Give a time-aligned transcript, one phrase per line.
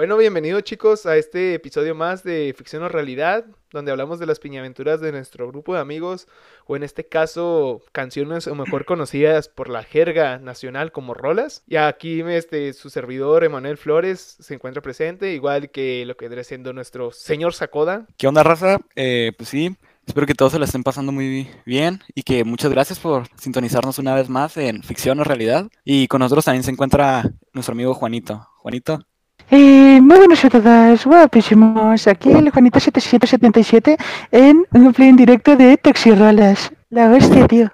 [0.00, 4.38] Bueno, bienvenidos chicos a este episodio más de Ficción o Realidad, donde hablamos de las
[4.38, 6.26] piñaventuras de nuestro grupo de amigos,
[6.64, 11.64] o en este caso, canciones o mejor conocidas por la jerga nacional como rolas.
[11.68, 16.44] Y aquí este, su servidor, Emanuel Flores, se encuentra presente, igual que lo que vendría
[16.44, 18.06] siendo nuestro señor Sacoda.
[18.16, 18.78] ¿Qué onda, raza?
[18.96, 19.76] Eh, pues sí,
[20.06, 23.98] espero que todos se la estén pasando muy bien y que muchas gracias por sintonizarnos
[23.98, 25.68] una vez más en Ficción o Realidad.
[25.84, 28.48] Y con nosotros también se encuentra nuestro amigo Juanito.
[28.56, 29.04] Juanito.
[29.52, 32.06] Eh, muy buenos a todas, guapísimos.
[32.06, 33.96] Aquí el Juanito777
[34.30, 36.70] en un play en directo de Taxirolas.
[36.90, 37.72] La hostia, tío.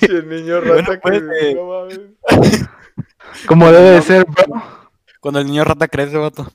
[0.00, 1.50] Sí, el niño rata pues, que...
[1.50, 1.54] eh.
[1.54, 2.00] no mames.
[3.46, 4.62] Como debe de ser, bro.
[5.20, 6.50] Cuando el niño rata crece, vato.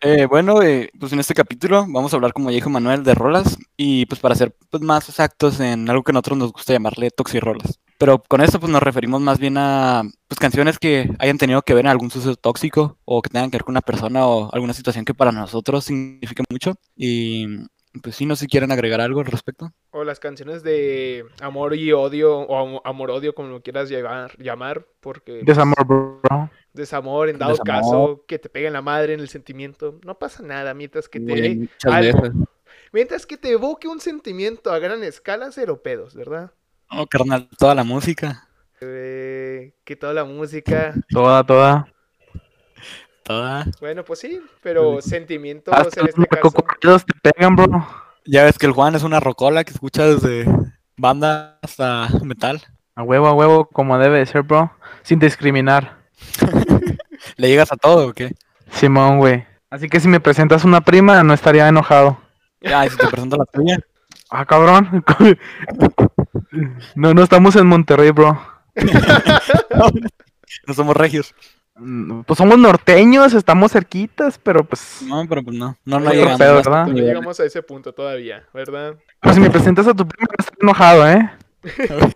[0.00, 3.14] Eh, bueno, eh, pues en este capítulo vamos a hablar, como ya dijo Manuel, de
[3.16, 6.72] rolas y pues para ser pues, más exactos en algo que a nosotros nos gusta
[6.72, 7.80] llamarle toxirolas.
[7.98, 11.74] Pero con esto pues nos referimos más bien a pues, canciones que hayan tenido que
[11.74, 14.72] ver en algún suceso tóxico o que tengan que ver con una persona o alguna
[14.72, 16.76] situación que para nosotros signifique mucho.
[16.96, 17.46] Y
[18.02, 19.72] pues sí, no sé si quieren agregar algo al respecto.
[19.90, 25.42] O las canciones de amor y odio, o amor-odio, como lo quieras llevar, llamar, porque
[25.44, 26.50] Desamor, bro.
[26.72, 27.66] desamor, en dado Desamor.
[27.66, 31.68] caso, que te peguen la madre en el sentimiento, no pasa nada mientras que te
[31.84, 32.22] algo.
[32.22, 32.32] veces.
[32.92, 36.52] Mientras que te evoque un sentimiento a gran escala, cero pedos, ¿verdad?
[36.90, 38.48] No, carnal, toda la música.
[38.80, 40.94] Eh, que toda la música.
[41.10, 41.92] Toda, toda.
[43.28, 43.66] Toda.
[43.78, 46.26] Bueno, pues sí, pero sentimientos Hasta en los este
[46.80, 47.00] caso.
[47.04, 47.86] te pegan, bro.
[48.24, 50.46] Ya ves que el Juan es una rocola que escucha desde
[50.96, 52.62] banda hasta metal.
[52.94, 54.72] A huevo, a huevo, como debe de ser, bro.
[55.02, 55.98] Sin discriminar.
[57.36, 58.34] ¿Le llegas a todo o qué?
[58.72, 59.46] Simón, güey.
[59.68, 62.18] Así que si me presentas una prima, no estaría enojado.
[62.62, 63.78] Ya, y si te presento la tuya.
[64.30, 65.04] Ah, cabrón.
[66.94, 68.40] No, no estamos en Monterrey, bro.
[70.66, 71.34] No somos regios.
[71.78, 75.02] Mm, Pues somos norteños, estamos cerquitas, pero pues.
[75.06, 75.76] No, pero pues no.
[75.84, 76.38] No, no llegamos.
[76.38, 76.86] pedo, ¿verdad?
[76.86, 78.96] No llegamos a ese punto todavía, ¿verdad?
[79.20, 81.30] Pero si me presentas a tu prima, no estaría enojado, ¿eh?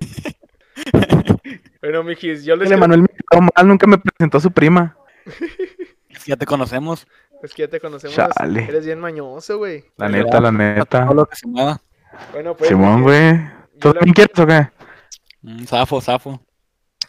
[1.81, 4.51] Bueno, mijis, yo les El quiero- Emanuel me quedó mal, nunca me presentó a su
[4.51, 4.97] prima.
[6.27, 7.07] Ya te conocemos.
[7.43, 8.15] Es que ya te conocemos.
[8.15, 8.65] Chale.
[8.65, 9.85] Eres bien mañoso, güey.
[9.97, 11.05] La neta, la neta.
[11.07, 11.81] Todo lo que se mueva.
[12.33, 12.69] Bueno, pues.
[12.69, 13.41] Simón, güey.
[13.81, 14.69] ¿Tú la- también quieres o qué?
[15.41, 16.41] Mm, zafo, zafo.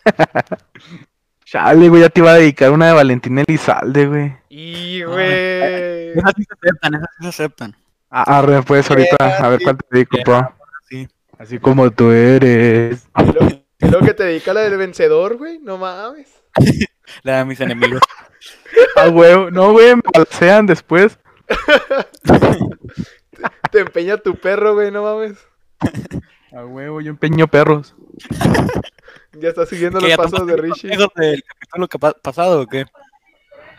[1.54, 4.36] Chale, güey, ya te iba a dedicar una de Valentín Elizalde, güey.
[4.50, 6.18] Y, güey.
[6.18, 7.76] Esas sí se aceptan, esas sí se aceptan.
[8.10, 10.52] Ah, Arre, pues ahorita, a ver cuál te dedico, bro.
[10.90, 11.08] Sí.
[11.38, 13.08] Así como tú eres.
[13.80, 15.60] ¿Y lo, que te dedica la del vencedor, güey?
[15.60, 16.28] No mames.
[17.22, 18.02] La de mis enemigos.
[18.96, 19.52] Ah, huevo.
[19.52, 21.20] No, güey, me balsean después.
[23.72, 25.38] Te empeña tu perro, güey, no mames.
[26.56, 27.96] A huevo, yo empeño perros.
[29.40, 30.90] Ya está siguiendo ¿Qué, los pasos de Richie.
[30.90, 32.86] del capítulo que pa- pasado o qué?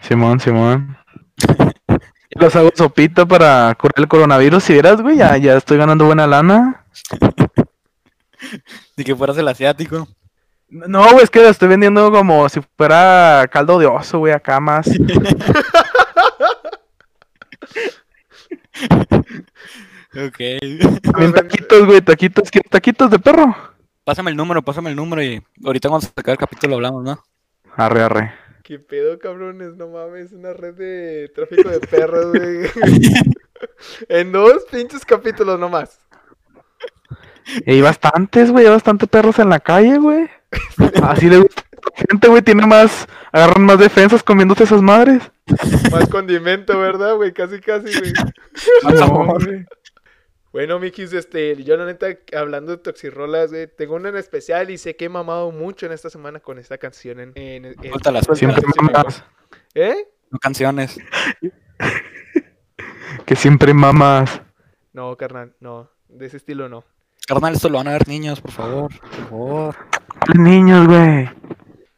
[0.00, 0.96] Simón, Simón.
[2.30, 4.64] Los hago sopita para curar el coronavirus.
[4.64, 6.84] Si vieras, güey, ya, ya estoy ganando buena lana.
[8.96, 10.08] Ni que fueras el asiático.
[10.68, 14.58] No, güey, es que lo estoy vendiendo como si fuera caldo de oso, güey, acá
[14.58, 14.88] más.
[20.16, 20.38] Ok.
[21.02, 23.54] También taquitos, güey, taquitos, ¿quieres taquitos de perro?
[24.04, 27.22] Pásame el número, pásame el número y ahorita cuando se acabe el capítulo hablamos, ¿no?
[27.76, 28.34] Arre, arre.
[28.62, 29.76] ¿Qué pedo, cabrones?
[29.76, 32.70] No mames, una red de tráfico de perros, güey.
[34.08, 35.98] en dos pinches capítulos nomás.
[37.66, 40.28] Y hay bastantes, güey, hay bastantes perros en la calle, güey.
[41.03, 45.22] Así le gusta a la gente, güey, tiene más, agarran más defensas comiéndose esas madres.
[45.91, 47.32] Más condimento, ¿verdad, güey?
[47.32, 48.12] Casi, casi, güey.
[48.94, 49.66] No, güey.
[50.54, 54.78] Bueno, Mikis, este, yo la neta, hablando de toxirrolas, güey, tengo una en especial y
[54.78, 57.32] sé que he mamado mucho en esta semana con esta canción en...
[57.34, 59.25] en, en- Suéltalas, Siempre mamas,
[59.75, 59.97] ¿Eh?
[60.31, 60.97] No canciones.
[63.26, 64.42] que siempre mamas.
[64.92, 65.91] No, carnal, no.
[66.09, 66.84] De ese estilo no.
[67.27, 68.92] Carnal, esto lo van a ver niños, por favor.
[69.01, 69.74] Por favor.
[70.39, 71.28] Niños, güey.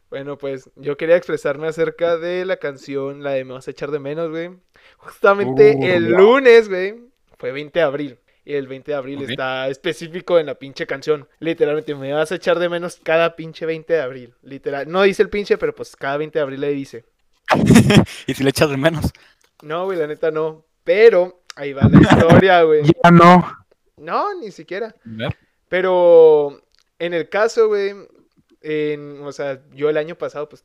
[0.09, 3.91] Bueno, pues yo quería expresarme acerca de la canción, la de Me vas a echar
[3.91, 4.49] de menos, güey.
[4.97, 6.21] Justamente Uh, el wow.
[6.21, 6.95] lunes, güey,
[7.37, 8.19] fue 20 de abril.
[8.47, 11.27] Y el 20 de abril está específico en la pinche canción.
[11.39, 14.35] Literalmente, me vas a echar de menos cada pinche 20 de abril.
[14.41, 14.89] Literal.
[14.89, 17.03] No dice el pinche, pero pues cada 20 de abril le dice.
[18.25, 19.11] y si le echas de menos.
[19.61, 20.63] No, güey, la neta no.
[20.85, 22.83] Pero ahí va la historia, güey.
[22.83, 23.45] Ya no.
[23.97, 24.95] No, ni siquiera.
[25.67, 26.61] Pero
[26.99, 27.95] en el caso, güey,
[28.61, 30.63] en, o sea, yo el año pasado, pues,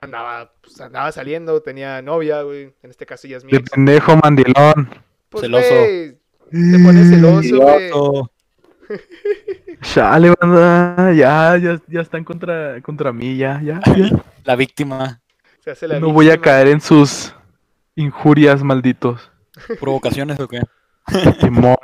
[0.00, 2.72] andaba, pues, andaba saliendo, tenía novia, güey.
[2.82, 4.88] En este caso ya es mi De pendejo mandilón.
[5.28, 5.74] Pues, celoso.
[6.50, 7.90] Te pones celoso, güey.
[9.82, 11.12] Chale, banda.
[11.12, 13.80] Ya, ya, ya están contra, contra mí, ya, ya.
[13.96, 14.24] ya.
[14.44, 15.20] La víctima.
[15.60, 17.34] Se hace la No voy a caer en sus
[17.94, 19.30] injurias, malditos.
[19.80, 20.60] ¿Provocaciones o qué?
[21.40, 21.76] Simón.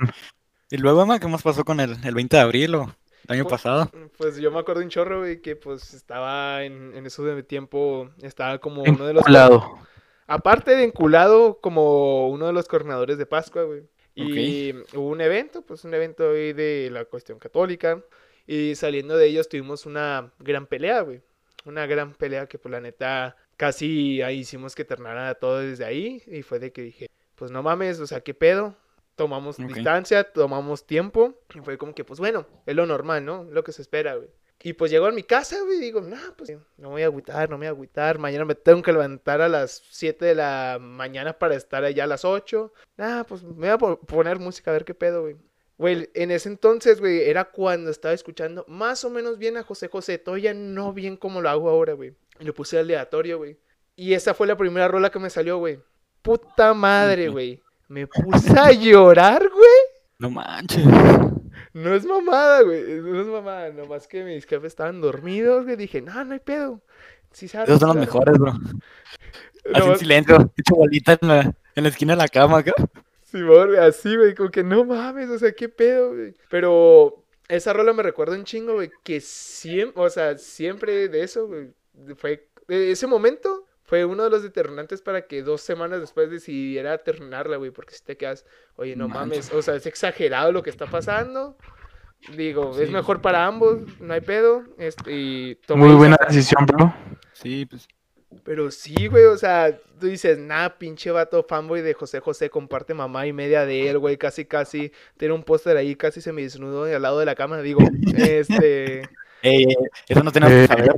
[0.70, 2.82] Y luego, Emma, ¿qué más pasó con el, el 20 de abril o
[3.28, 3.90] el año Pues- pasado?
[4.16, 8.10] Pues yo me acuerdo un chorro, güey, que pues estaba en, en eso de tiempo,
[8.22, 9.22] estaba como uno de los...
[9.22, 9.78] Enculado.
[10.26, 13.82] Aparte de enculado, como uno de los coordinadores de Pascua, güey.
[14.14, 18.02] Y hubo un evento, pues un evento ahí de la cuestión católica.
[18.46, 21.22] Y saliendo de ellos tuvimos una gran pelea, güey.
[21.64, 26.22] Una gran pelea que, pues la neta, casi ahí hicimos que ternara todo desde ahí.
[26.26, 28.76] Y fue de que dije, pues no mames, o sea, ¿qué pedo?
[29.16, 31.34] Tomamos distancia, tomamos tiempo.
[31.54, 33.44] Y fue como que, pues bueno, es lo normal, ¿no?
[33.44, 34.28] Lo que se espera, güey.
[34.66, 37.06] Y pues llego a mi casa, güey, y digo, no, pues no me voy a
[37.06, 38.18] agüitar, no me voy a agüitar.
[38.18, 42.06] Mañana me tengo que levantar a las 7 de la mañana para estar allá a
[42.06, 42.72] las 8.
[42.96, 45.36] Ah, pues me voy a po- poner música a ver qué pedo, güey.
[45.76, 49.88] Güey, en ese entonces, güey, era cuando estaba escuchando más o menos bien a José
[49.88, 50.16] José.
[50.16, 52.14] Todavía no bien como lo hago ahora, güey.
[52.40, 53.58] Y lo puse aleatorio, güey.
[53.96, 55.78] Y esa fue la primera rola que me salió, güey.
[56.22, 57.62] Puta madre, güey.
[57.88, 59.80] Me puse a llorar, güey.
[60.18, 60.84] No manches.
[61.72, 62.82] No es mamada, güey.
[63.00, 63.70] No es mamada.
[63.70, 65.76] Nomás que mis jefes estaban dormidos, güey.
[65.76, 66.80] Dije, no, no hay pedo.
[67.32, 68.30] Sí arma, Esos son los sí se arma".
[68.34, 68.52] mejores, bro.
[69.74, 71.40] Así en silencio, hecho bolita en la,
[71.74, 72.72] en la esquina de la cama acá.
[73.22, 76.34] Simón, güey, así, güey, como que no mames, o sea, qué pedo, güey.
[76.50, 81.46] Pero esa rola me recuerda un chingo, güey, que siempre, o sea, siempre de eso,
[81.48, 81.70] güey,
[82.16, 86.98] fue, de ese momento fue uno de los determinantes para que dos semanas después decidiera
[86.98, 88.44] terminarla, güey, porque si te quedas,
[88.76, 91.56] oye, no mames, o sea, es exagerado lo que está pasando.
[92.36, 94.64] Digo, es mejor para ambos, no hay pedo.
[94.78, 96.94] Este, y Muy buena esa- decisión, bro.
[97.34, 97.86] Sí, pues.
[98.42, 102.92] Pero sí, güey, o sea, tú dices, nah, pinche vato fanboy de José José, comparte
[102.94, 106.42] mamá y media de él, güey, casi, casi, tiene un póster ahí, casi se me
[106.42, 107.80] desnudó al lado de la cama, digo,
[108.16, 109.02] este,
[109.42, 109.66] Ey,
[110.08, 110.94] eso no tenemos Eh, que saber,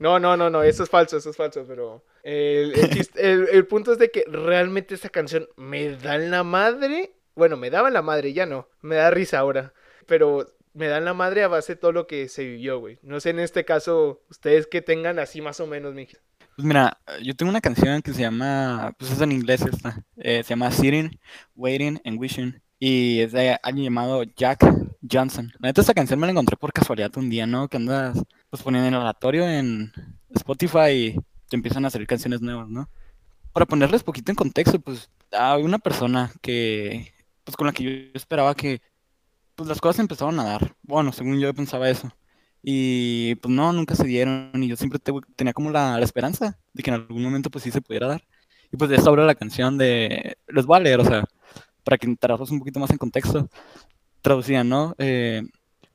[0.00, 3.66] no, no, no, no, eso es falso, eso es falso, pero el, el el- el
[3.68, 7.86] punto es de que realmente esta canción me da en la madre, bueno, me daba
[7.88, 9.72] en la madre, ya no, me da risa ahora,
[10.06, 12.98] pero me da en la madre a base de todo lo que se vivió, güey,
[13.02, 16.06] no sé en este caso, ustedes que tengan así más o menos, mi
[16.56, 20.42] Pues mira, yo tengo una canción que se llama, pues es en inglés esta, eh,
[20.42, 21.18] se llama Sitting,
[21.56, 24.60] Waiting and Wishing, y es de alguien llamado Jack
[25.10, 25.50] Johnson.
[25.58, 27.68] La neta, esta canción me la encontré por casualidad un día, ¿no?
[27.68, 28.18] Que andas,
[28.50, 29.92] pues poniendo en el aleatorio en
[30.34, 31.16] Spotify y
[31.48, 32.88] te empiezan a salir canciones nuevas, ¿no?
[33.52, 37.12] Para ponerles poquito en contexto, pues, hay una persona que,
[37.44, 38.80] pues con la que yo esperaba que,
[39.54, 40.76] pues las cosas empezaron a dar.
[40.82, 42.10] Bueno, según yo pensaba eso.
[42.62, 44.50] Y pues no, nunca se dieron.
[44.54, 47.64] Y yo siempre te- tenía como la, la esperanza de que en algún momento pues
[47.64, 48.24] sí se pudiera dar.
[48.72, 50.36] Y pues de eso habla la canción de...
[50.48, 51.24] Les voy a leer, o sea,
[51.84, 53.48] para que entrarlos un poquito más en contexto.
[54.22, 54.94] Traducía, ¿no?
[54.98, 55.42] Eh,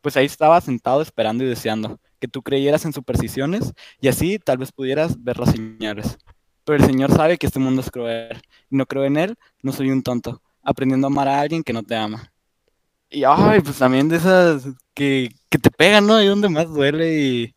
[0.01, 4.57] pues ahí estaba sentado esperando y deseando que tú creyeras en supersticiones y así tal
[4.57, 6.18] vez pudieras ver las señales.
[6.63, 8.42] Pero el Señor sabe que este mundo es cruel.
[8.72, 11.74] Y no creo en Él, no soy un tonto, aprendiendo a amar a alguien que
[11.74, 12.31] no te ama.
[13.12, 16.16] Y ay, pues también de esas que, que te pegan, ¿no?
[16.16, 17.56] Ahí donde más duele y,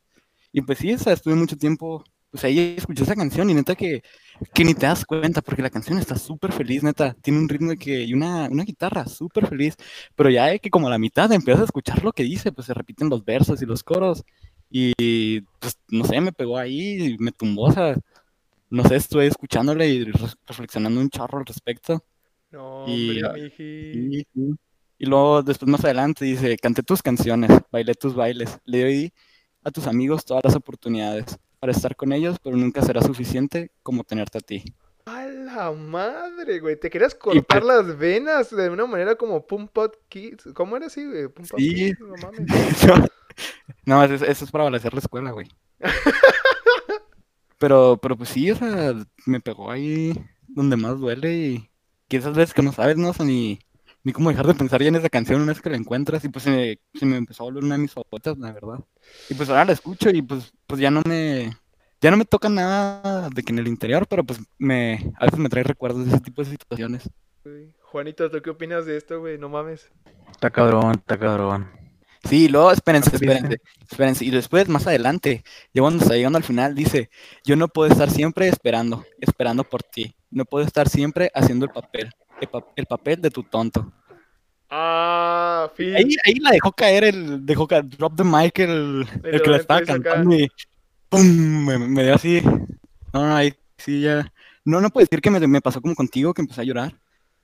[0.52, 3.74] y pues sí, o sea, estuve mucho tiempo, pues ahí escuché esa canción y neta
[3.74, 4.02] que,
[4.52, 7.70] que ni te das cuenta porque la canción está súper feliz, neta, tiene un ritmo
[7.70, 9.76] de que, y una, una guitarra súper feliz,
[10.14, 12.66] pero ya de que como a la mitad empiezas a escuchar lo que dice, pues
[12.66, 14.24] se repiten los versos y los coros
[14.70, 17.96] y pues no sé, me pegó ahí, y me tumbó, o sea,
[18.70, 22.04] no sé, estuve escuchándole y re- reflexionando un chorro al respecto.
[22.50, 24.14] No, Y- hombre, sí.
[25.00, 29.12] Y luego después más adelante dice, canté tus canciones, bailé tus bailes, le di
[29.62, 34.02] a tus amigos todas las oportunidades para estar con ellos, pero nunca será suficiente como
[34.04, 34.64] tenerte a ti.
[35.08, 36.78] A la madre, güey.
[36.78, 40.48] Te querías cortar las venas de una manera como Pum Pot Kids.
[40.54, 41.28] ¿Cómo era así, güey?
[41.56, 41.74] Sí.
[41.74, 43.10] Kids, no mames.
[43.86, 45.48] no, eso, eso es para balancear la escuela, güey.
[47.58, 48.94] Pero, pero pues sí, o sea,
[49.26, 50.12] me pegó ahí
[50.46, 51.70] donde más duele y
[52.06, 53.58] que esas veces que no sabes, no, o sea, ni,
[54.04, 56.28] ni cómo dejar de pensar ya en esa canción una vez que la encuentras y
[56.28, 58.78] pues se me, se me empezó a volver una de mis favoritas, la verdad.
[59.28, 61.56] Y pues ahora la escucho y pues, pues ya no me,
[62.00, 65.38] ya no me toca nada de que en el interior, pero pues me, a veces
[65.38, 67.08] me trae recuerdos de ese tipo de situaciones.
[67.82, 69.38] Juanito, ¿tú qué opinas de esto, güey?
[69.38, 69.90] No mames.
[70.30, 71.70] Está cabrón, está cabrón.
[72.24, 74.24] Sí, y luego, espérense, espérense, espérense.
[74.24, 77.10] Y después, más adelante, ya cuando está llegando al final, dice,
[77.44, 80.14] yo no puedo estar siempre esperando, esperando por ti.
[80.30, 83.90] No puedo estar siempre haciendo el papel, el, pa- el papel de tu tonto.
[84.68, 85.94] Ah, fin.
[85.94, 89.50] Ahí, ahí la dejó caer, el, dejó caer, drop the mic, el, El el que
[89.50, 90.50] la estaba cantando y
[91.08, 91.64] ¡pum!
[91.66, 92.40] Me, me dio así.
[93.12, 94.32] No, no, ahí sí ya.
[94.64, 96.94] No, no puedo decir que me, me pasó como contigo, que empecé a llorar.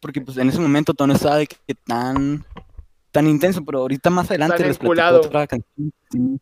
[0.01, 2.45] Porque pues en ese momento todo no estaba de que tan,
[3.11, 5.93] tan intenso, pero ahorita más adelante les platico otra canción.
[6.11, 6.41] sí.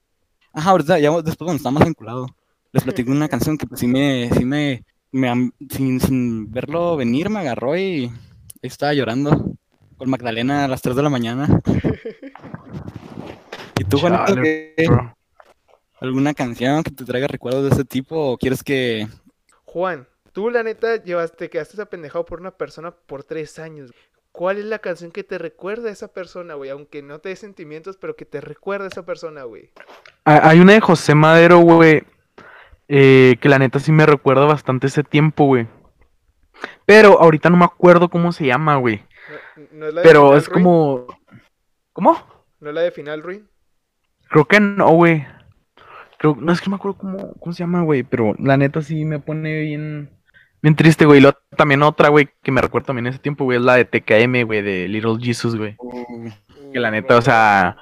[0.54, 2.26] Ajá, ahorita ya después cuando está más enculado,
[2.72, 7.30] les platico una canción que pues sí me, sí me, me sin, sin verlo venir
[7.30, 8.10] me agarró y
[8.60, 9.54] estaba llorando
[9.96, 11.48] con Magdalena a las 3 de la mañana.
[13.78, 15.11] ¿Y tú, Juanito, Chale, qué- bro.
[16.02, 19.06] Alguna canción que te traiga recuerdos de ese tipo o quieres que...
[19.64, 23.92] Juan, tú la neta llevaste, te quedaste apendejado por una persona por tres años.
[24.32, 26.70] ¿Cuál es la canción que te recuerda a esa persona, güey?
[26.70, 29.70] Aunque no te dé sentimientos, pero que te recuerda a esa persona, güey.
[30.24, 32.02] Hay hay una de José Madero, güey,
[32.88, 35.68] eh, que la neta sí me recuerda bastante ese tiempo, güey.
[36.86, 39.04] Pero ahorita no me acuerdo cómo se llama, güey.
[39.56, 40.64] No, no es la de Pero Final es Ruin?
[40.64, 41.06] como...
[41.92, 42.16] ¿Cómo?
[42.60, 43.48] ¿No es la de Final Ruin?
[44.28, 45.26] Creo que no, güey.
[46.22, 46.38] Creo...
[46.40, 48.04] No es que me acuerdo cómo, cómo se llama, güey.
[48.04, 50.08] Pero la neta sí me pone bien...
[50.62, 51.22] Bien triste, güey.
[51.56, 54.62] También otra, güey, que me recuerda también ese tiempo, güey, es la de TKM, güey,
[54.62, 55.76] de Little Jesus, güey.
[56.72, 57.76] Que la neta, o sea...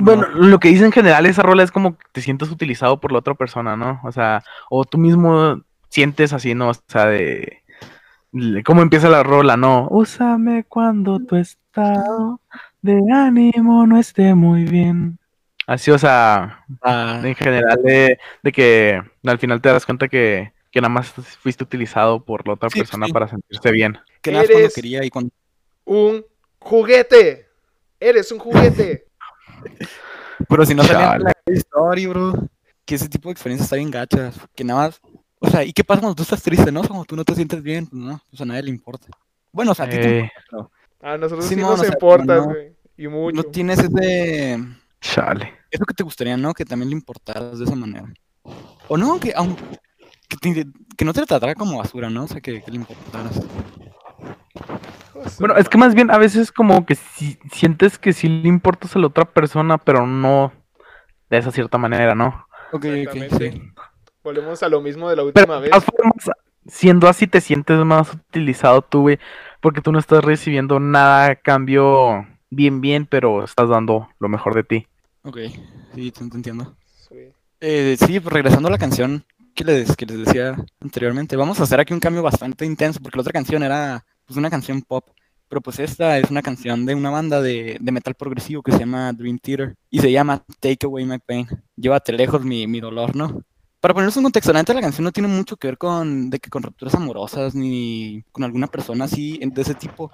[0.00, 3.12] bueno, lo que dice en general esa rola es como que te sientes utilizado por
[3.12, 4.00] la otra persona, ¿no?
[4.04, 5.60] O sea, o tú mismo
[5.90, 6.70] sientes así, ¿no?
[6.70, 7.60] O sea, de
[8.64, 9.88] ¿Cómo empieza la rola, no?
[9.90, 12.40] Úsame cuando tu estado
[12.80, 15.18] de ánimo no esté muy bien.
[15.66, 20.52] Así, o sea, Ah, en general de, de que al final te das cuenta que,
[20.70, 21.08] que nada más
[21.40, 23.12] fuiste utilizado por la otra Sí, persona sí.
[23.12, 23.98] para sentirse bien.
[24.22, 25.30] que nada más cuando quería y cuando...
[25.84, 26.24] Un
[26.58, 27.46] juguete.
[27.98, 29.06] Eres un juguete.
[30.48, 32.32] Pero si no salía la story, bro.
[32.84, 34.36] Que ese tipo de experiencias está bien gachas.
[34.54, 35.00] Que nada más.
[35.38, 36.82] O sea, ¿y qué pasa cuando tú estás triste, no?
[36.82, 38.20] Cuando tú no te sientes bien, pues no.
[38.30, 39.06] Pues a nadie le importa.
[39.52, 40.70] Bueno, o sea, a ti te Eh, importa, pero
[41.12, 42.72] A nosotros sí Simón, nos o sea, importas, no- güey.
[42.96, 43.36] Y mucho.
[43.36, 44.58] no tienes ese.
[45.00, 45.54] Chale.
[45.70, 46.52] Eso que te gustaría, ¿no?
[46.54, 48.06] Que también le importaras de esa manera.
[48.88, 49.56] O no, que aun-
[50.28, 50.66] que, te-
[50.96, 52.24] que no te tratara como basura, ¿no?
[52.24, 53.40] O sea, que, que le importaras.
[55.38, 58.96] Bueno, es que más bien a veces como que si, sientes que sí le importas
[58.96, 60.52] a la otra persona, pero no
[61.28, 62.46] de esa cierta manera, ¿no?
[62.72, 63.62] Ok, ok, sí.
[64.22, 65.84] Volvemos a lo mismo de la Pero última de vez.
[65.84, 66.30] formas,
[66.66, 69.18] siendo así te sientes más utilizado tú, güey,
[69.60, 74.54] porque tú no estás recibiendo nada a cambio bien, bien, pero estás dando lo mejor
[74.54, 74.86] de ti.
[75.22, 75.38] Ok,
[75.94, 76.76] sí, te, te entiendo.
[77.08, 77.16] Sí.
[77.60, 81.64] Eh, sí, pues regresando a la canción que les, que les decía anteriormente, vamos a
[81.64, 85.04] hacer aquí un cambio bastante intenso, porque la otra canción era pues una canción pop,
[85.48, 88.78] pero pues esta es una canción de una banda de, de metal progresivo que se
[88.78, 93.14] llama Dream Theater y se llama Take Away My Pain, llévate lejos mi, mi dolor,
[93.16, 93.42] ¿no?
[93.80, 96.50] Para ponernos un contexto, la la canción no tiene mucho que ver con, de que
[96.50, 100.10] con rupturas amorosas ni con alguna persona así en- de ese tipo,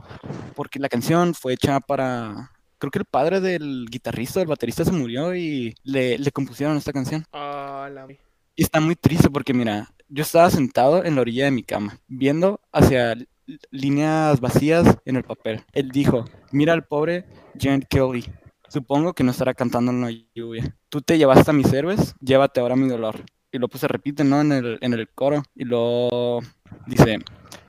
[0.55, 4.93] porque la canción fue hecha para, creo que el padre del guitarrista, del baterista se
[4.93, 7.25] murió y le, le compusieron esta canción.
[7.33, 8.07] Ah, la...
[8.55, 11.99] Y está muy triste porque, mira, yo estaba sentado en la orilla de mi cama,
[12.07, 13.17] viendo hacia
[13.71, 15.65] líneas vacías en el papel.
[15.73, 17.27] Él dijo, mira al pobre
[17.59, 18.25] Jen Kelly.
[18.69, 20.77] Supongo que no estará cantando en la lluvia.
[20.89, 23.25] Tú te llevaste a mis héroes, llévate ahora mi dolor.
[23.57, 24.43] Y luego pues se repite, ¿no?
[24.43, 25.43] En el, en el coro.
[25.55, 26.43] Y luego
[26.87, 27.19] dice,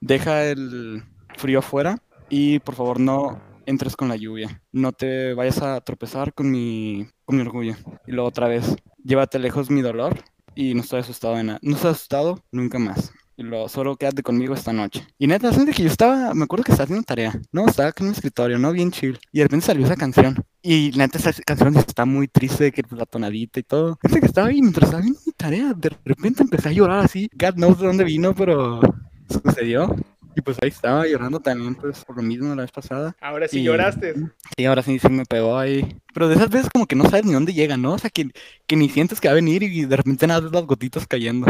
[0.02, 1.02] deja el
[1.38, 1.98] frío afuera
[2.30, 4.62] y por favor no entres con la lluvia.
[4.74, 7.76] No te vayas a tropezar con mi, con mi orgullo.
[8.06, 10.18] Y luego otra vez, llévate lejos mi dolor
[10.56, 11.60] y no estoy asustado de nada.
[11.62, 13.14] No estoy asustado nunca más.
[13.40, 15.08] Y lo, solo quédate conmigo esta noche.
[15.20, 17.68] Y neta, de que yo estaba, me acuerdo que estaba haciendo tarea, ¿no?
[17.68, 18.72] Estaba en mi escritorio, ¿no?
[18.72, 19.20] Bien chill.
[19.32, 20.44] Y de repente salió esa canción.
[20.64, 24.00] Y neta, esa canción está muy triste, que la tonadita y todo.
[24.02, 25.74] De que estaba ahí mientras estaba haciendo tarea.
[25.76, 27.30] De repente empecé a llorar así.
[27.34, 28.82] God knows de dónde vino, pero
[29.30, 29.96] sucedió.
[30.36, 33.16] Y pues ahí estaba llorando también, pues por lo mismo la vez pasada.
[33.22, 34.14] Ahora sí Y- lloraste.
[34.56, 35.98] Y ahora sí, sí me pegó ahí.
[36.14, 37.94] Pero de esas veces como que no sabes ni dónde llega, ¿no?
[37.94, 38.30] O sea, que,
[38.68, 41.48] que ni sientes que va a venir y de repente nada ves las gotitas cayendo.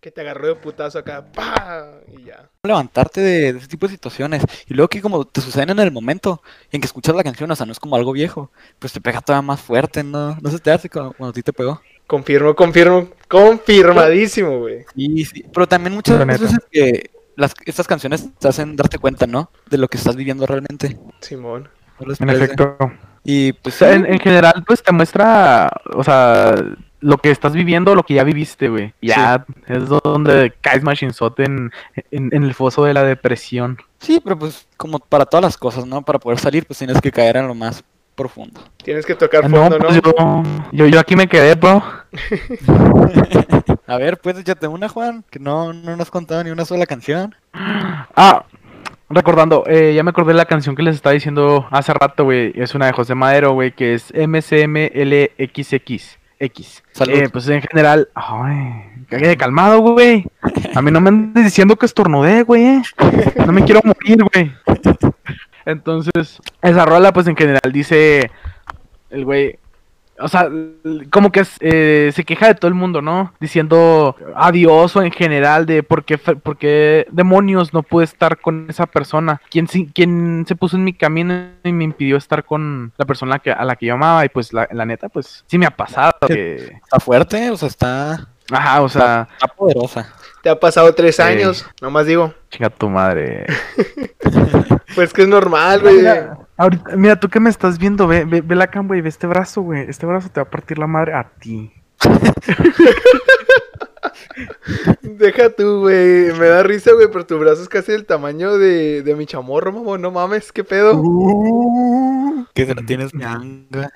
[0.00, 1.24] Que te agarró de putazo acá.
[1.32, 1.84] ¡Pah!
[2.16, 2.48] Y ya.
[2.64, 4.42] Levantarte de, de ese tipo de situaciones.
[4.68, 6.42] Y luego que como te suceden en el momento
[6.72, 9.20] en que escuchas la canción, o sea, no es como algo viejo, pues te pega
[9.20, 10.36] todavía más fuerte, ¿no?
[10.40, 11.80] No se te hace como cuando a ti te pegó.
[12.06, 13.08] Confirmo, confirmo.
[13.28, 14.84] Confirmadísimo, güey.
[14.94, 19.50] Y sí, pero también muchas veces que las, estas canciones te hacen darte cuenta, ¿no?
[19.68, 20.96] De lo que estás viviendo realmente.
[21.20, 21.68] Simón.
[21.98, 22.76] ¿No les En efecto.
[23.24, 26.54] Y pues O sea, en, sí, en general, pues te muestra, o sea,
[27.00, 28.94] lo que estás viviendo, lo que ya viviste, güey.
[29.02, 31.72] Ya es donde caes machinzote en,
[32.12, 33.78] en, en el foso de la depresión.
[33.98, 36.02] sí, pero pues como para todas las cosas, ¿no?
[36.02, 37.82] Para poder salir, pues tienes que caer en lo más
[38.16, 38.60] profundo.
[38.82, 39.86] Tienes que tocar No, fondo, ¿no?
[39.86, 40.42] pues yo,
[40.72, 41.80] yo, yo aquí me quedé, bro.
[43.86, 46.86] A ver, pues échate una, Juan, que no, no nos has contado ni una sola
[46.86, 47.34] canción.
[47.52, 48.44] Ah,
[49.08, 52.52] recordando, eh, ya me acordé de la canción que les estaba diciendo hace rato, güey.
[52.56, 56.18] Es una de José Madero, güey, que es MCMLXX.
[56.38, 56.82] X.
[56.92, 57.14] Salud.
[57.14, 60.26] Eh, pues en general, ay, cague calmado, güey.
[60.74, 62.62] A mí no me andes diciendo que estornudé, güey.
[62.62, 62.82] eh.
[63.46, 64.52] No me quiero morir, güey.
[65.66, 68.30] Entonces, esa rola, pues en general dice
[69.10, 69.58] el güey.
[70.18, 70.48] O sea,
[71.10, 73.34] como que eh, se queja de todo el mundo, ¿no?
[73.38, 78.64] Diciendo adiós o en general de por qué, por qué demonios no pude estar con
[78.70, 79.42] esa persona.
[79.50, 83.50] ¿Quién, quién se puso en mi camino y me impidió estar con la persona que,
[83.52, 84.24] a la que yo amaba?
[84.24, 86.12] Y pues la, la neta, pues sí me ha pasado.
[86.28, 90.12] que- Está fuerte, o sea, está, Ajá, o sea, está poderosa.
[90.42, 91.22] Te ha pasado tres Sí.
[91.22, 92.32] años, nomás digo.
[92.50, 93.46] chinga tu madre.
[94.94, 95.96] Pues que es normal, güey.
[95.96, 99.10] Mira, ahorita- mira, tú que me estás viendo, ve, ve, ve la cam, güey, ve
[99.10, 99.82] este brazo, güey.
[99.90, 101.70] Este brazo te va a partir la madre a ti.
[105.02, 106.32] Deja tú, güey.
[106.38, 109.72] Me da risa, güey, pero tu brazo es casi del tamaño de, de mi chamorro,
[109.72, 110.00] mamón.
[110.00, 111.02] No mames, qué pedo.
[112.54, 113.90] Que se la tienes ñanga.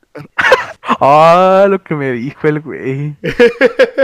[1.01, 3.17] Ah, lo que me dijo el güey.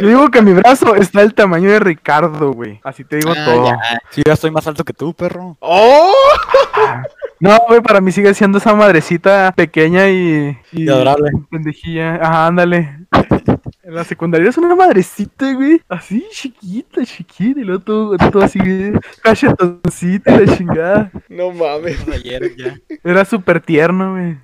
[0.01, 2.81] Yo digo que mi brazo está del tamaño de Ricardo, güey.
[2.85, 3.67] Así te digo Ah, todo.
[3.67, 3.79] ya.
[4.11, 5.57] Sí, ya estoy más alto que tú, perro.
[5.61, 6.13] ¡Oh!
[7.39, 10.57] No, güey, para mí sigue siendo esa madrecita pequeña y.
[10.73, 11.31] Y adorable.
[11.51, 12.15] Pendejilla.
[12.15, 13.01] Ajá, ándale.
[13.83, 15.83] En la secundaria es una madrecita, güey.
[15.87, 17.61] Así, chiquita, chiquita.
[17.61, 21.11] Y luego todo, todo así, güey, cachetoncita y la chingada.
[21.29, 22.09] No mames.
[22.09, 22.75] Ayer ya.
[23.05, 24.39] Era súper tierno, güey.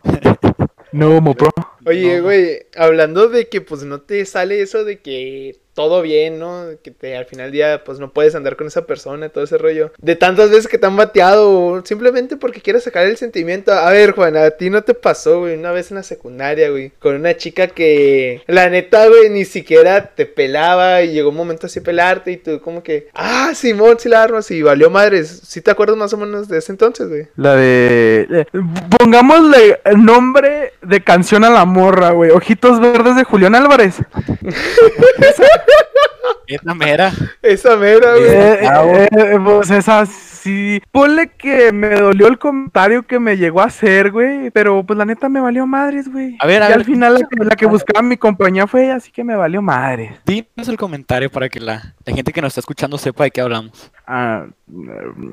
[0.92, 1.48] No, mo pro.
[1.84, 2.22] Oye, No.
[2.24, 6.66] güey, hablando de que pues no te sale eso de que todo bien, ¿no?
[6.82, 9.56] Que te, al final del día pues no puedes andar con esa persona, todo ese
[9.58, 9.92] rollo.
[9.98, 13.72] De tantas veces que te han bateado, simplemente porque quieres sacar el sentimiento.
[13.72, 16.90] A ver, Juan, a ti no te pasó, güey, una vez en la secundaria, güey,
[16.98, 21.66] con una chica que la neta, güey, ni siquiera te pelaba y llegó un momento
[21.66, 25.40] así a pelarte y tú como que, ah, Simón, sí la armas y valió madres.
[25.46, 27.28] ¿Sí te acuerdas más o menos de ese entonces, güey?
[27.36, 28.26] La de.
[28.28, 28.46] de-
[28.98, 32.30] Pongámosle el nombre de canción a la morra, güey.
[32.30, 33.96] Ojitos verdes de Julián Álvarez.
[36.56, 37.12] Esa mera.
[37.42, 38.30] Esa mera, güey.
[38.30, 40.80] Eh, eh, eh, pues esa sí.
[40.90, 44.50] Ponle que me dolió el comentario que me llegó a hacer, güey.
[44.50, 46.36] Pero pues la neta me valió madres, güey.
[46.40, 46.78] A ver, a y ver.
[46.78, 49.62] al final la que, la que buscaba mi compañía fue ella, así que me valió
[49.62, 50.12] madres.
[50.26, 53.40] Dinos el comentario para que la, la gente que nos está escuchando sepa de qué
[53.40, 53.90] hablamos.
[54.06, 55.30] Ah, mm,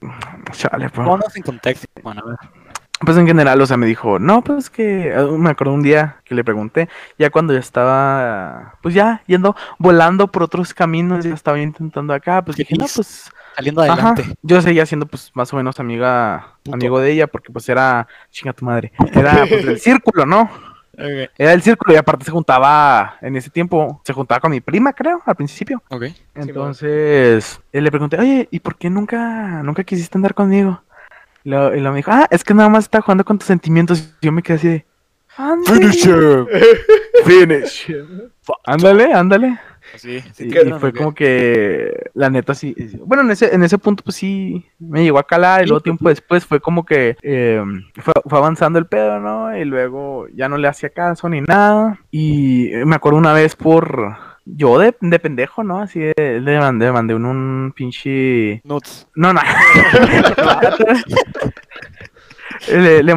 [0.52, 1.08] chale, pues.
[1.08, 1.88] Ponnos en contexto.
[2.04, 2.69] Bueno, a ver.
[3.06, 6.18] Pues en general, o sea, me dijo, no, pues que eh, me acuerdo un día
[6.26, 11.34] que le pregunté, ya cuando yo estaba, pues ya yendo, volando por otros caminos, ya
[11.34, 14.26] estaba intentando acá, pues dije, no, pues, Saliendo ajá, adelante.
[14.42, 16.76] yo seguía siendo pues más o menos amiga, Puto.
[16.76, 20.50] amigo de ella, porque pues era, chinga tu madre, era pues el círculo, ¿no?
[21.38, 24.92] Era el círculo y aparte se juntaba, en ese tiempo, se juntaba con mi prima,
[24.92, 25.82] creo, al principio.
[25.90, 26.06] Ok.
[26.36, 30.82] Entonces, él le pregunté, oye, ¿y por qué nunca, nunca quisiste andar conmigo?
[31.50, 34.16] Y luego me dijo, ah, es que nada más estaba jugando con tus sentimientos.
[34.22, 34.86] Y yo me quedé así de,
[35.38, 35.90] ándale.
[37.26, 37.92] Finish.
[38.66, 39.60] Ándale, ándale.
[39.96, 40.50] Sí, sí.
[40.54, 42.76] Y, y fue como que, la neta, sí.
[43.04, 45.64] Bueno, en ese, en ese punto, pues sí, me llegó a calar.
[45.64, 47.64] Y luego tiempo después fue como que eh,
[47.96, 49.58] fue, fue avanzando el pedo, ¿no?
[49.58, 52.00] Y luego ya no le hacía caso ni nada.
[52.12, 54.29] Y me acuerdo una vez por.
[54.56, 55.80] Yo de, de pendejo, ¿no?
[55.82, 58.62] Así de, le mandé, le mandé un, un pinche.
[58.64, 59.08] Nuts.
[59.16, 59.42] No, no.
[62.68, 63.16] Le- le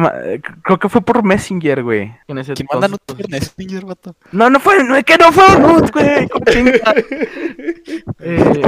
[0.63, 2.13] creo que fue por Messenger, güey.
[2.27, 4.15] En ese ¿Quién manda nuts pues, por Messenger, vato?
[4.31, 6.29] no, no fue, no es que no fue nudes, güey.
[8.19, 8.61] Eh,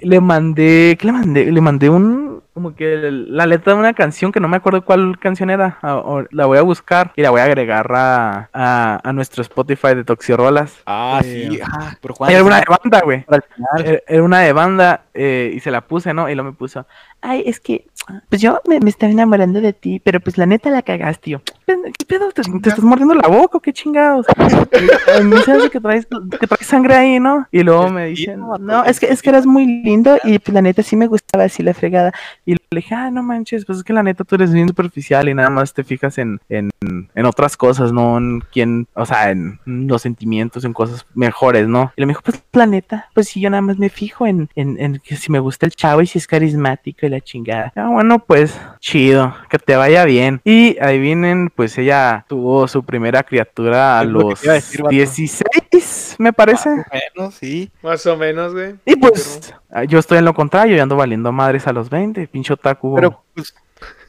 [0.00, 1.52] le mandé, ¿qué le mandé?
[1.52, 4.84] Le mandé un, como que el- la letra de una canción que no me acuerdo
[4.84, 5.78] cuál canción era.
[5.82, 9.42] A- o- la voy a buscar y la voy a agregar a, a, a nuestro
[9.42, 10.80] Spotify de Toxirolas.
[10.86, 11.58] Ah, Eh, sí.
[11.62, 12.30] Ah, pero Juan.
[12.30, 13.24] Era una de banda, güey.
[13.24, 13.40] Final.
[13.84, 16.28] Era era una de banda eh, y se la puse, ¿no?
[16.30, 16.86] Y luego me puso,
[17.20, 17.86] ay, es que,
[18.28, 21.40] pues yo me, me estaba enamorando de ti, pero pues la neta la cagaste, yo.
[21.66, 22.30] ¿Qué pedo?
[22.32, 24.26] ¿Te, te estás mordiendo la boca o qué chingados?
[25.44, 27.46] Se hace que traes, que traes sangre ahí, ¿no?
[27.50, 30.62] Y luego me dicen, no, es que, es que eras muy lindo y pues la
[30.62, 32.12] neta sí me gustaba así la fregada.
[32.44, 35.28] Y le dije, ah, no manches, pues es que la neta tú eres bien superficial
[35.28, 36.70] y nada más te fijas en, en,
[37.14, 41.92] en otras cosas, no en quién, o sea, en los sentimientos, en cosas mejores, ¿no?
[41.96, 44.48] Y le me dijo, pues la neta, pues sí, yo nada más me fijo en,
[44.54, 47.72] en, en que si me gusta el chavo y si es carismático y la chingada.
[47.76, 50.40] Ah, bueno, pues chido, que te vaya bien.
[50.44, 54.90] Y ahí vienen, pues ella tuvo su primera criatura a los a decir, vato.
[54.90, 56.70] 16, me parece.
[56.70, 57.70] Bueno, sí.
[57.82, 58.74] Más o menos, güey.
[58.84, 62.26] Y pues ah, yo estoy en lo contrario, yo ando valiendo madres a los 20,
[62.28, 62.94] pinche otaku.
[62.94, 63.54] Pero, pues.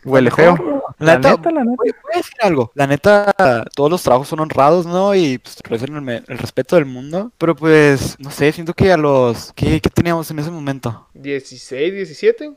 [0.05, 0.55] Huele feo.
[0.99, 1.75] La La neta, neta, la neta.
[1.77, 2.71] Voy, voy a decir algo.
[2.75, 5.13] La neta, todos los trabajos son honrados, ¿no?
[5.15, 7.31] Y pues reciben el, el respeto del mundo.
[7.37, 9.51] Pero pues, no sé, siento que a los.
[9.53, 11.07] ¿Qué, qué teníamos en ese momento?
[11.13, 12.51] 16, 17.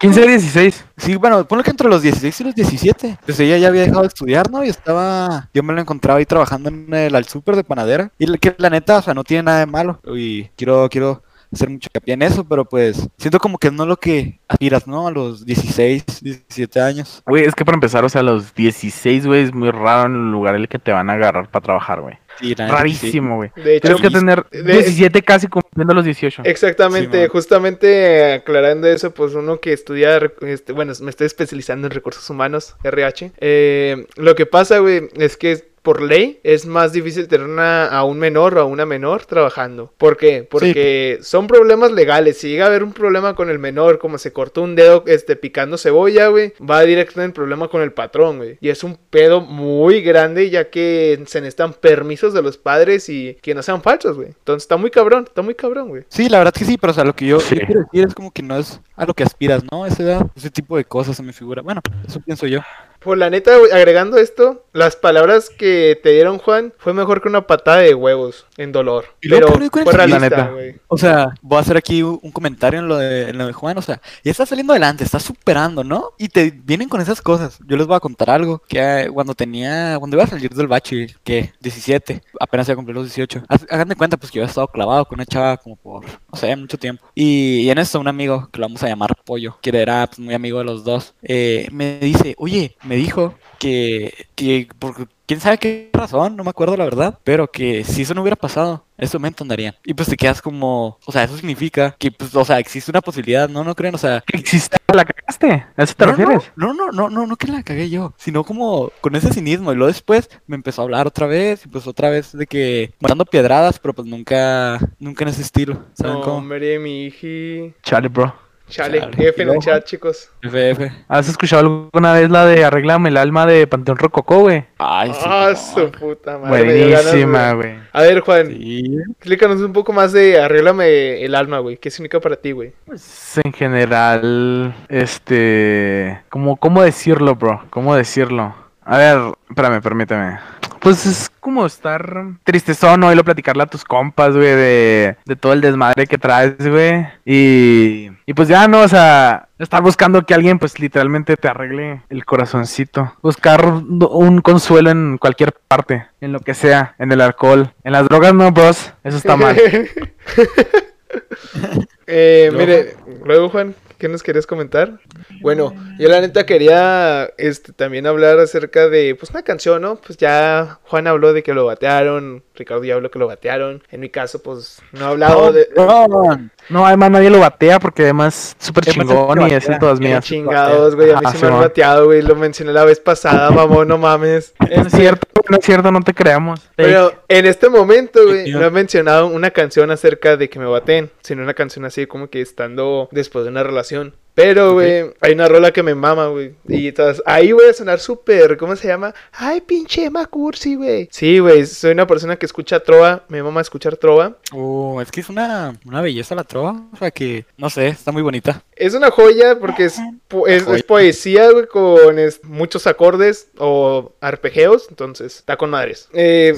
[0.00, 0.84] 15, 16.
[0.96, 3.18] Sí, bueno, ponle que entre los 16 y los 17.
[3.24, 4.62] Pues ella ya había dejado de estudiar, ¿no?
[4.64, 5.48] Y estaba.
[5.54, 8.10] Yo me la encontraba ahí trabajando en el al súper de panadera.
[8.18, 10.00] Y la- que la neta, o sea, no tiene nada de malo.
[10.14, 13.96] Y quiero, quiero hacer mucho hincapié en eso, pero pues siento como que no lo
[13.96, 15.06] que aspiras, ¿no?
[15.06, 17.22] A los 16, 17 años.
[17.26, 20.14] Güey, es que para empezar, o sea, a los 16, güey, es muy raro en
[20.14, 22.14] el lugar en el que te van a agarrar para trabajar, güey.
[22.40, 22.52] Sí.
[22.54, 23.50] Rarísimo, güey.
[23.54, 26.42] De hecho, Tienes que tener de- 17 casi cumpliendo los 18.
[26.44, 31.92] Exactamente, Sí, justamente aclarando eso, pues uno que estudia, este, bueno, me estoy especializando en
[31.92, 33.32] recursos humanos, RH.
[33.38, 38.04] eh, lo que pasa, güey, es que por ley es más difícil tener una- a
[38.04, 39.92] un menor o a una menor trabajando.
[39.98, 40.42] ¿Por qué?
[40.50, 42.38] Porque son problemas legales.
[42.38, 45.36] Si llega a haber un problema con el menor, como se cortó un dedo este,
[45.36, 48.56] picando cebolla, güey, va directo en el problema con el patrón, güey.
[48.62, 53.36] Y es un pedo muy grande, ya que se necesitan permisos de los padres y
[53.42, 54.28] que no sean falsos, güey.
[54.28, 56.04] Entonces está muy cabrón, está muy cabrón, güey.
[56.08, 58.30] Sí, la verdad que sí, pero o sea, lo que yo, quiero decir es como
[58.32, 59.84] que no es a lo que aspiras, ¿no?
[59.84, 61.60] Esa edad, ese tipo de cosas se me figura.
[61.60, 62.60] Bueno, eso pienso yo.
[63.04, 67.46] Pues la neta, agregando esto, las palabras que te dieron Juan fue mejor que una
[67.46, 69.04] patada de huevos en dolor.
[69.20, 70.50] Y Pero pero ¿cuál fue es la realista, neta?
[70.52, 70.76] güey.
[70.88, 73.76] O sea, voy a hacer aquí un comentario en lo de, en lo de Juan.
[73.76, 76.12] O sea, ya está saliendo adelante, está superando, ¿no?
[76.18, 77.58] Y te vienen con esas cosas.
[77.66, 78.62] Yo les voy a contar algo.
[78.66, 82.76] Que eh, cuando tenía, cuando iba a salir del bache, que 17, apenas iba a
[82.76, 83.42] cumplir los 18.
[83.48, 86.04] Haz- Hagan de cuenta, pues que yo había estado clavado con una chava como por,
[86.06, 87.04] no sé, mucho tiempo.
[87.14, 90.18] Y, y en esto, un amigo, que lo vamos a llamar Pollo, que era pues,
[90.18, 95.40] muy amigo de los dos, eh, me dice, oye, me dijo que, que por quién
[95.40, 98.84] sabe qué razón, no me acuerdo la verdad, pero que si eso no hubiera pasado,
[98.98, 99.74] en ese momento andarían.
[99.84, 103.00] Y pues te quedas como, o sea, eso significa que, pues, o sea, existe una
[103.00, 103.64] posibilidad, ¿no?
[103.64, 103.94] ¿No creen?
[103.94, 104.76] O sea, ¿Existe?
[104.92, 105.66] ¿La cagaste?
[105.76, 106.52] ¿A eso te no, refieres?
[106.56, 109.72] No, no, no, no, no que la cagué yo, sino como con ese cinismo.
[109.72, 112.94] Y luego después me empezó a hablar otra vez, y pues otra vez de que
[113.00, 115.84] mandando piedradas, pero pues nunca, nunca en ese estilo.
[115.94, 116.36] ¿Saben No, cómo?
[116.38, 117.74] hombre, mi hiji.
[117.82, 118.43] Chale, bro.
[118.68, 119.28] Chale, Chale.
[119.28, 120.30] F en el chat, chicos.
[120.42, 120.90] FF.
[121.06, 124.64] ¿Has escuchado alguna vez la de Arréglame el alma de Panteón Rococó, güey?
[124.78, 125.20] Ay, sí.
[125.24, 125.56] ah, no.
[125.56, 126.64] su puta madre.
[126.64, 127.74] Buenísima, güey.
[127.92, 128.96] A ver, Juan, Sí.
[129.10, 131.76] explícanos un poco más de Arréglame el alma, güey.
[131.76, 132.72] ¿Qué significa para ti, güey?
[132.86, 136.22] Pues, en general, este...
[136.30, 137.62] ¿cómo, ¿Cómo decirlo, bro?
[137.70, 138.54] ¿Cómo decirlo?
[138.84, 140.38] A ver, espérame, permíteme.
[140.80, 143.10] Pues es como estar tristezón, ¿no?
[143.10, 147.06] Y lo platicarle a tus compas, güey, de, de todo el desmadre que traes, güey.
[147.24, 148.80] Y, y pues ya, ¿no?
[148.80, 153.14] O sea, estar buscando que alguien, pues literalmente te arregle el corazoncito.
[153.22, 157.74] Buscar un consuelo en cualquier parte, en lo que sea, en el alcohol.
[157.84, 158.92] En las drogas, no, bros.
[159.04, 159.56] Eso está mal.
[162.06, 165.00] Eh, Luego, mire, luego Juan, ¿qué nos querías comentar?
[165.40, 169.96] Bueno, yo la neta quería este también hablar acerca de pues una canción, ¿no?
[169.96, 173.82] Pues ya Juan habló de que lo batearon, Ricardo ya habló que lo batearon.
[173.90, 176.50] En mi caso, pues no he hablado de Cabrón.
[176.68, 179.98] No, además nadie lo batea porque además es súper chingón y que es en todas
[179.98, 180.24] Qué mías.
[180.24, 181.10] chingados, güey.
[181.10, 182.22] A mí Ajá, sí me han bateado, güey.
[182.22, 184.54] Lo mencioné la vez pasada, mamón, no mames.
[184.60, 186.60] No es cierto, no es cierto, no te creamos.
[186.76, 191.10] Pero en este momento, güey, no he mencionado una canción acerca de que me baten,
[191.22, 194.14] sino una canción como que estando después de una relación.
[194.34, 196.54] Pero, güey, hay una rola que me mama, güey.
[196.68, 199.14] Y entonces, ahí voy a sonar súper, ¿cómo se llama?
[199.32, 201.08] Ay, pinche Macursi, güey.
[201.12, 204.36] Sí, güey, soy una persona que escucha trova, me mama escuchar trova.
[204.52, 206.82] Oh, es que es una, una belleza la trova.
[206.92, 208.62] O sea que, no sé, está muy bonita.
[208.74, 214.86] Es una joya porque es, po- es, poesía, güey, con es- muchos acordes o arpegeos.
[214.90, 216.08] Entonces, está con madres.
[216.12, 216.54] Eh,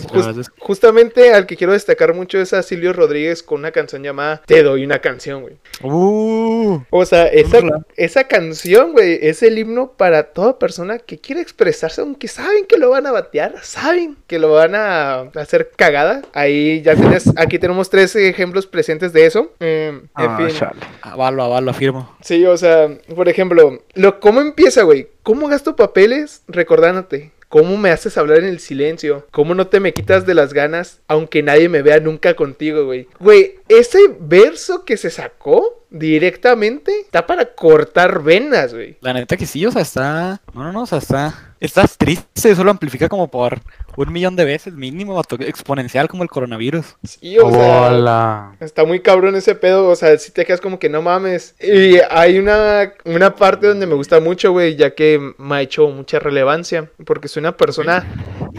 [0.59, 4.63] justamente al que quiero destacar mucho es a Silvio Rodríguez con una canción llamada Te
[4.63, 5.57] doy una canción, güey.
[5.83, 7.61] Uh, O sea, esa,
[7.97, 12.79] esa canción, güey, es el himno para toda persona que quiere expresarse, aunque saben que
[12.79, 16.23] lo van a batear, saben que lo van a hacer cagada.
[16.33, 19.53] Ahí ya tienes, aquí tenemos tres ejemplos presentes de eso.
[19.61, 20.49] Eh, en Ah, fin.
[20.57, 20.81] chale.
[21.03, 22.17] avalo, avalo, afirmo.
[22.23, 25.09] Sí, o sea, por ejemplo, lo, ¿cómo empieza, güey?
[25.23, 27.33] ¿Cómo gasto papeles recordándote?
[27.49, 29.25] ¿Cómo me haces hablar en el silencio?
[29.31, 33.07] ¿Cómo no te me quitas de las ganas aunque nadie me vea nunca contigo, güey?
[33.21, 38.97] Güey, ese verso que se sacó directamente está para cortar venas, güey.
[39.01, 40.41] La neta que sí, o sea, está.
[40.55, 41.55] No, no, no, o sea, está.
[41.59, 43.61] Estás triste, eso lo amplifica como por
[43.97, 46.97] un millón de veces mínimo, exponencial como el coronavirus.
[47.03, 48.57] Sí, o sea, Hola.
[48.61, 51.55] Está muy cabrón ese pedo, o sea, si te quedas como que no mames.
[51.61, 55.89] Y hay una, una parte donde me gusta mucho, güey, ya que me ha hecho
[55.89, 58.07] mucha relevancia, porque soy una persona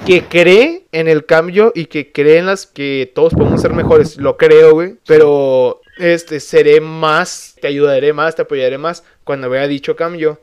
[0.06, 4.18] que cree en el cambio y que cree en las que todos podemos ser mejores,
[4.18, 9.68] lo creo, güey, pero este seré más te ayudaré más, te apoyaré más cuando vea
[9.68, 10.40] dicho cambio.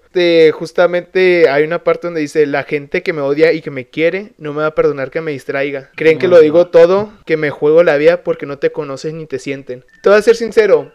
[0.52, 4.32] Justamente hay una parte donde dice, la gente que me odia y que me quiere
[4.38, 5.90] no me va a perdonar que me distraiga.
[5.96, 9.26] Creen que lo digo todo, que me juego la vida porque no te conocen ni
[9.26, 9.84] te sienten.
[10.02, 10.92] Te voy a ser sincero,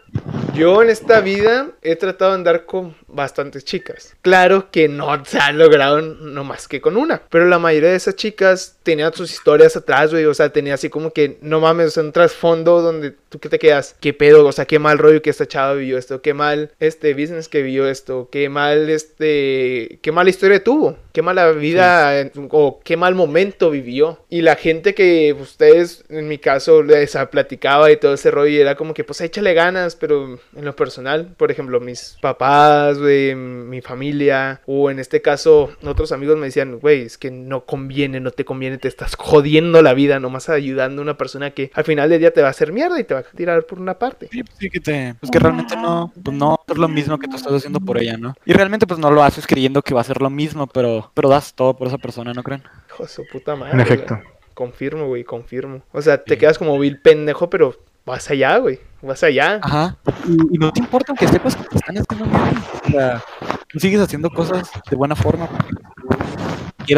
[0.54, 4.14] yo en esta vida he tratado de andar con bastantes chicas.
[4.22, 7.96] Claro que no se han logrado no más que con una, pero la mayoría de
[7.96, 11.96] esas chicas tenían sus historias atrás, güey, o sea, tenía así como que, no mames,
[11.96, 15.30] un trasfondo donde tú que te quedas, qué pedo, o sea, qué mal rollo que
[15.30, 20.10] esta chava vivió esto, qué mal este business que vivió esto, qué mal este, qué
[20.12, 22.30] mala historia tuvo, qué mala vida sí.
[22.50, 24.24] o qué mal momento vivió.
[24.28, 28.58] Y la gente que ustedes, en mi caso, les platicaba y todo ese rollo, y
[28.58, 33.34] era como que, pues échale ganas, pero en lo personal, por ejemplo, mis papás, güey,
[33.34, 38.20] mi familia, o en este caso, otros amigos me decían, güey, es que no conviene,
[38.20, 41.84] no te conviene, te estás jodiendo la vida, nomás ayudando a una persona que al
[41.84, 43.98] final del día te va a hacer mierda y te va a tirar por una
[43.98, 44.28] parte.
[44.30, 47.28] Sí, pues sí que te, pues que realmente no, pues no es lo mismo que
[47.28, 48.34] tú estás haciendo por ella, ¿no?
[48.44, 51.28] Y realmente pues no lo haces creyendo que va a ser lo mismo, pero, pero
[51.28, 52.62] das todo por esa persona, ¿no creen?
[52.88, 53.74] Hijo de su puta madre.
[53.74, 54.16] En efecto.
[54.16, 54.28] güey.
[54.54, 55.82] Confirmo, güey, confirmo.
[55.92, 58.80] O sea, te quedas como vil pendejo, pero vas allá, güey.
[59.02, 59.60] Vas allá.
[59.62, 59.96] Ajá.
[60.26, 62.62] Y, y, no te importa aunque sepas que te están haciendo mierda.
[62.84, 63.24] O sea,
[63.68, 65.72] tú sigues haciendo cosas de buena forma porque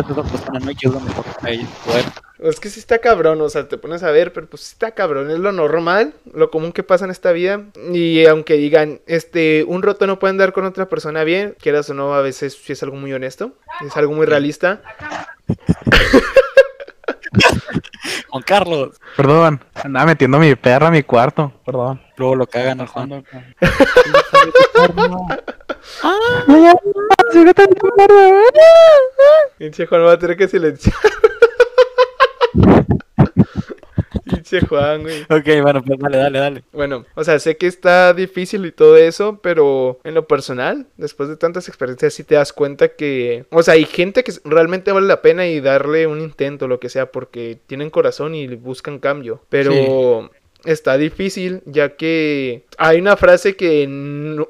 [0.00, 0.70] persona, ¿no?
[0.70, 1.55] Y quieres lo mejor para.
[1.85, 2.05] Poder.
[2.38, 4.92] Es que sí está cabrón, o sea, te pones a ver, pero pues sí está
[4.92, 7.62] cabrón, es lo normal, lo común que pasa en esta vida.
[7.92, 11.94] Y aunque digan, este, un roto no puede andar con otra persona bien, quieras o
[11.94, 13.52] no, a veces sí es algo muy honesto,
[13.87, 14.83] es algo muy realista.
[18.28, 19.00] Juan Carlos.
[19.16, 22.00] Perdón, andaba metiendo mi perra a mi cuarto, perdón.
[22.16, 23.24] Luego lo cagan al Juan.
[29.62, 30.96] Pinche Juan va a tener que silenciar.
[34.25, 35.22] Pinche Juan, güey.
[35.22, 36.64] Ok, bueno, pues dale, dale, dale.
[36.72, 41.29] Bueno, o sea, sé que está difícil y todo eso, pero en lo personal, después
[41.29, 45.07] de tantas experiencias, sí te das cuenta que, o sea, hay gente que realmente vale
[45.07, 49.44] la pena y darle un intento, lo que sea, porque tienen corazón y buscan cambio.
[49.48, 53.88] Pero sí está difícil, ya que hay una frase que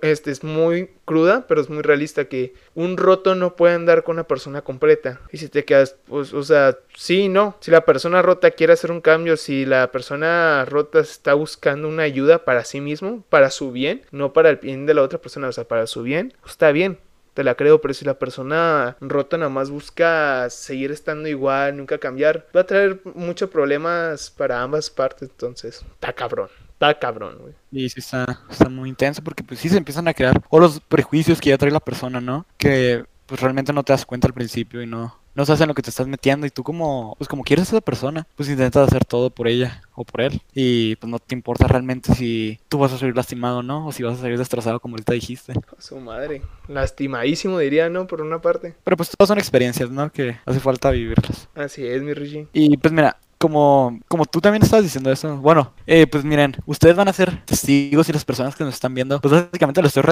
[0.02, 4.16] este, es muy cruda, pero es muy realista, que un roto no puede andar con
[4.16, 5.20] una persona completa.
[5.32, 7.56] Y si te quedas, pues, o sea, sí, no.
[7.60, 12.04] Si la persona rota quiere hacer un cambio, si la persona rota está buscando una
[12.04, 15.48] ayuda para sí mismo, para su bien, no para el bien de la otra persona,
[15.48, 16.98] o sea, para su bien, pues está bien
[17.34, 21.98] te la creo, pero si la persona rota nada más busca seguir estando igual, nunca
[21.98, 26.48] cambiar, va a traer muchos problemas para ambas partes, entonces, está cabrón.
[26.72, 27.54] Está cabrón, güey.
[27.70, 30.80] Y sí está, está muy intenso porque pues sí se empiezan a crear o los
[30.80, 32.44] prejuicios que ya trae la persona, ¿no?
[32.58, 35.74] Que pues realmente no te das cuenta al principio y no, no sabes en lo
[35.74, 38.86] que te estás metiendo y tú como, pues como quieres a esa persona, pues intentas
[38.86, 42.76] hacer todo por ella o por él y pues no te importa realmente si tú
[42.76, 45.54] vas a salir lastimado o no, o si vas a salir destrozado como ahorita dijiste.
[45.54, 48.06] A su madre, lastimadísimo diría, ¿no?
[48.06, 48.74] Por una parte.
[48.84, 50.12] Pero pues todas son experiencias, ¿no?
[50.12, 51.48] Que hace falta vivirlas.
[51.54, 52.48] Así es, mi Richie.
[52.52, 56.94] Y pues mira, como, como tú también estabas diciendo eso, bueno, eh, pues miren, ustedes
[56.94, 60.04] van a ser testigos y las personas que nos están viendo, pues básicamente lo estoy,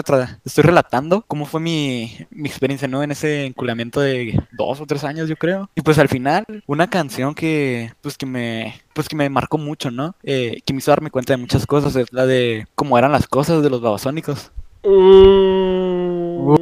[0.45, 3.05] estoy relatando cómo fue mi, mi experiencia, ¿no?
[3.05, 5.71] En ese enculamiento de dos o tres años, yo creo.
[5.77, 9.93] Y pues al final, una canción que, pues que me, pues que me marcó mucho,
[9.93, 10.17] ¿no?
[10.25, 13.29] Eh, que me hizo darme cuenta de muchas cosas, es la de cómo eran las
[13.29, 14.51] cosas de los babasónicos.
[14.83, 16.57] Uh,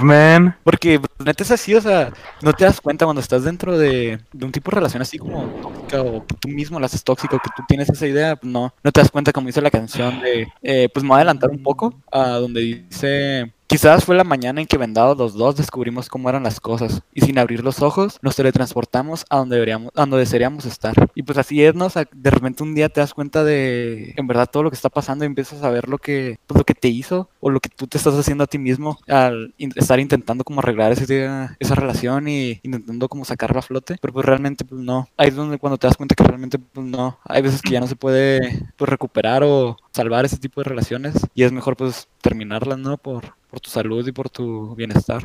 [0.00, 0.56] man.
[0.64, 2.12] Porque pues, neta es así, o sea,
[2.42, 6.02] no te das cuenta cuando estás dentro de, un tipo de relación así como tóxica
[6.02, 9.00] o tú mismo la haces tóxico, que tú tienes esa idea, pues no, no te
[9.00, 11.94] das cuenta como dice la canción de, eh, pues me voy a adelantar un poco
[12.10, 13.52] a donde dice...
[13.68, 17.22] Quizás fue la mañana en que vendados los dos descubrimos cómo eran las cosas y
[17.22, 20.94] sin abrir los ojos nos teletransportamos a donde deberíamos, a donde desearíamos estar.
[21.16, 21.88] Y pues así es, ¿no?
[22.12, 25.24] De repente un día te das cuenta de en verdad todo lo que está pasando
[25.24, 27.88] y empiezas a ver lo que, pues, lo que te hizo o lo que tú
[27.88, 32.60] te estás haciendo a ti mismo al estar intentando como arreglar ese, esa relación y
[32.62, 33.96] intentando como sacarla a flote.
[34.00, 35.08] Pero pues realmente pues no.
[35.16, 37.18] Ahí es donde cuando te das cuenta que realmente pues no.
[37.24, 41.14] Hay veces que ya no se puede pues recuperar o salvar ese tipo de relaciones
[41.34, 42.96] y es mejor pues terminarlas, ¿no?
[42.96, 45.22] Por, por tu salud y por tu bienestar.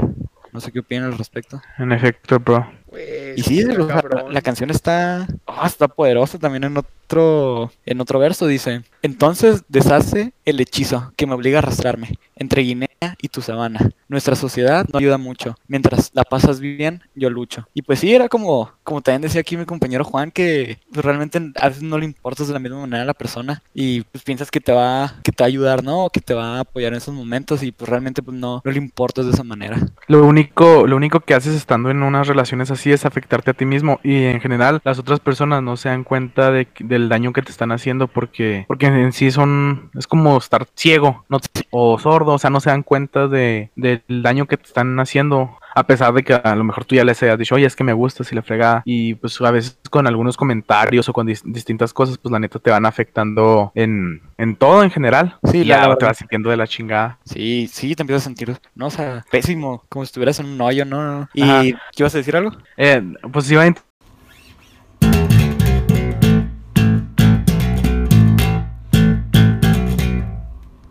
[0.54, 1.62] No sé qué opinan al respecto.
[1.78, 2.66] En efecto, bro.
[2.92, 8.20] Pues, y sí, la, la, canción está, oh, está poderosa también en otro, en otro
[8.20, 12.90] verso dice, entonces deshace el hechizo que me obliga a arrastrarme entre Guinea
[13.22, 13.92] y tu sabana.
[14.08, 15.56] Nuestra sociedad no ayuda mucho.
[15.68, 17.68] Mientras la pasas bien, yo lucho.
[17.74, 21.40] Y pues sí, era como, como también decía aquí mi compañero Juan, que pues, realmente
[21.56, 24.50] a veces no le importas de la misma manera a la persona y pues piensas
[24.50, 26.06] que te va, que te va a ayudar, ¿no?
[26.06, 28.72] O que te va a apoyar en esos momentos y pues realmente pues no, no
[28.72, 29.78] le importas de esa manera.
[30.08, 33.66] Lo único, lo único que haces estando en unas relaciones así es afectarte a ti
[33.66, 37.42] mismo y en general las otras personas no se dan cuenta de, del daño que
[37.42, 41.26] te están haciendo porque, porque en sí son, es como estar ciego
[41.70, 45.58] o sordo, o sea, no se dan cuenta de, del daño que te están haciendo
[45.74, 47.84] a pesar de que a lo mejor tú ya les hayas dicho, oye, es que
[47.84, 51.44] me gusta, si le frega, y pues a veces con algunos comentarios o con dis-
[51.46, 55.38] distintas cosas, pues la neta te van afectando en, en todo en general.
[55.52, 57.18] Sí, la ya te vas sintiendo de la chingada.
[57.26, 60.62] Sí, sí, te empiezas a sentir, no, o sea, pésimo, como si estuvieras en un
[60.62, 61.30] hoyo, ¿no?
[61.34, 61.62] ¿Y Ajá.
[61.62, 62.52] qué ibas a decir algo?
[62.78, 63.66] Eh, pues iba a